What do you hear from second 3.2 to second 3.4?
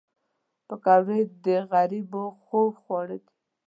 دي